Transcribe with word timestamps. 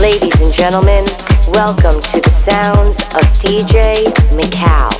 Ladies 0.00 0.40
and 0.40 0.50
gentlemen, 0.50 1.04
welcome 1.48 2.00
to 2.00 2.20
the 2.22 2.30
sounds 2.30 3.00
of 3.02 3.20
DJ 3.38 4.06
Macau. 4.32 4.99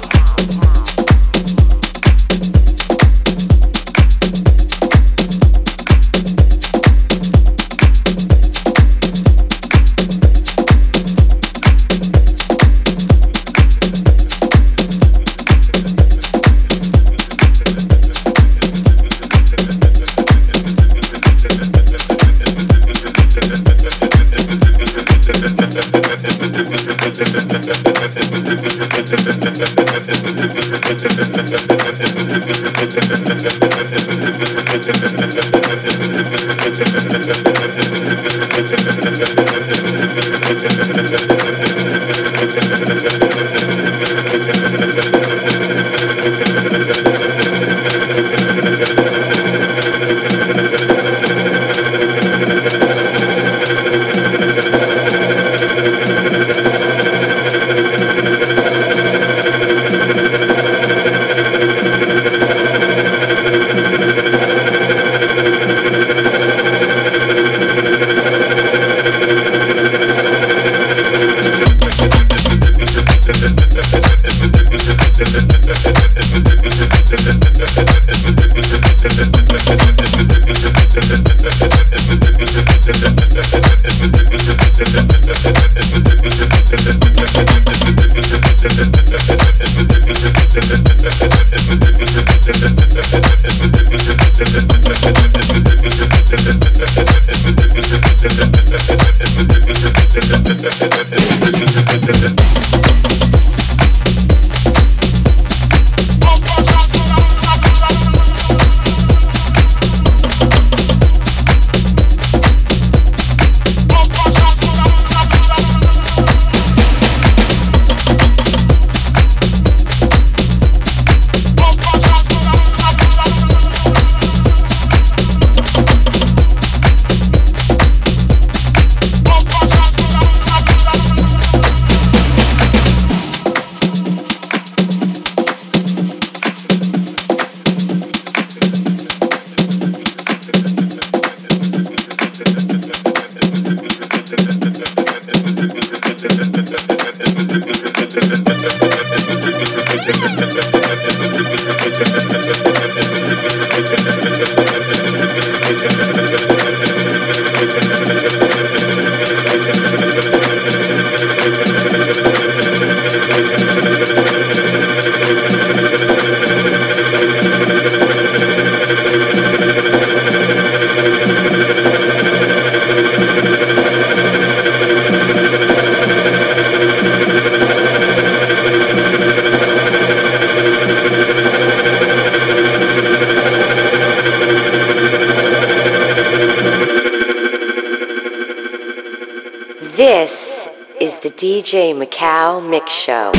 DJ 191.70 191.94
Macau 191.94 192.60
Mix 192.68 192.90
Show. 192.90 193.30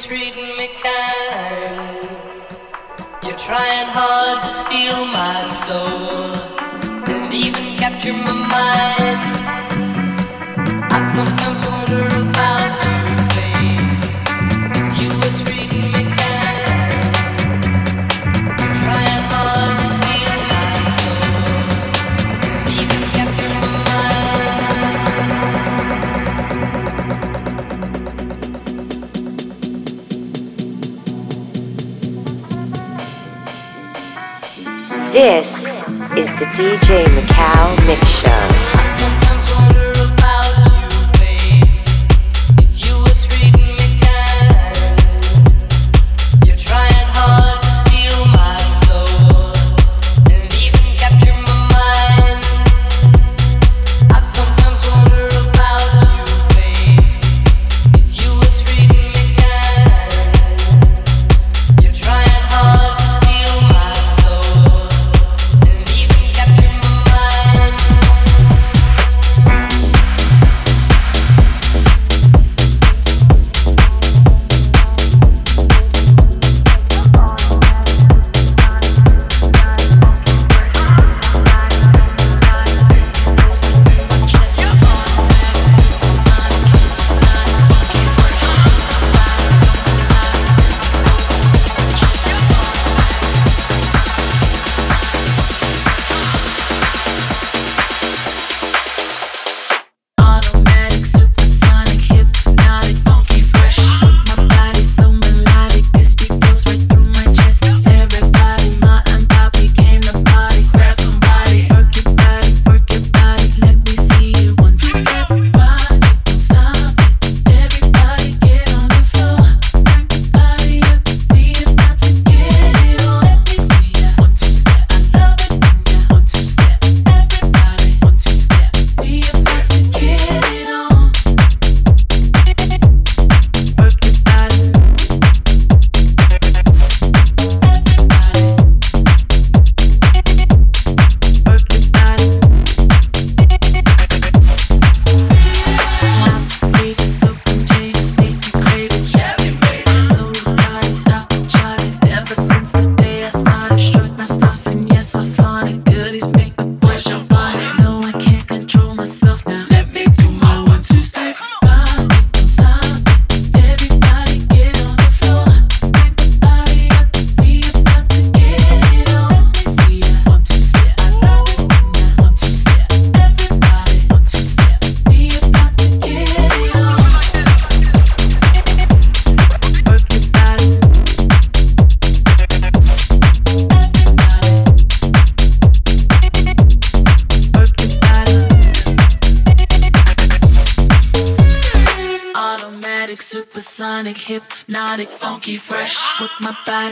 treat 0.00 0.34
me 0.34 0.49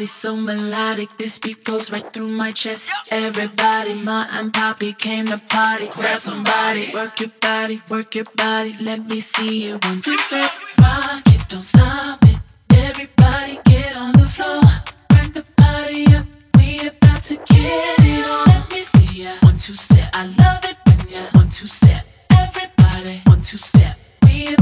so 0.07 0.37
melodic. 0.37 1.09
This 1.19 1.39
beat 1.39 1.65
goes 1.65 1.91
right 1.91 2.07
through 2.13 2.29
my 2.29 2.53
chest. 2.53 2.91
Everybody, 3.11 3.95
Ma 3.95 4.27
and 4.31 4.53
Poppy 4.53 4.93
came 4.93 5.27
to 5.27 5.39
party. 5.39 5.89
Grab 5.89 6.19
somebody, 6.19 6.91
work 6.93 7.21
your 7.21 7.31
body, 7.41 7.81
work 7.89 8.15
your 8.15 8.27
body. 8.37 8.77
Let 8.81 9.07
me 9.07 9.21
see 9.21 9.65
you 9.65 9.79
one 9.83 10.01
two 10.01 10.19
step, 10.19 10.51
rock 10.79 11.23
it, 11.27 11.49
don't 11.49 11.63
stop 11.63 12.23
it. 12.25 12.37
Everybody 12.71 13.59
get 13.65 13.97
on 13.97 14.13
the 14.13 14.29
floor, 14.29 14.63
crank 15.11 15.35
the 15.35 15.45
party 15.57 16.07
up. 16.15 16.27
We 16.57 16.87
about 16.89 17.25
to 17.25 17.37
get 17.37 17.99
it 17.99 18.27
on. 18.29 18.47
Let 18.47 18.71
me 18.71 18.83
see 18.83 19.23
ya 19.23 19.33
one 19.41 19.57
two 19.57 19.75
step. 19.75 20.11
I 20.13 20.27
love 20.27 20.65
it 20.65 20.77
when 20.87 21.09
ya 21.09 21.23
one 21.33 21.49
two 21.49 21.67
step. 21.67 22.05
Everybody 22.31 23.23
one 23.25 23.43
two 23.43 23.59
step. 23.59 23.97
We 24.23 24.55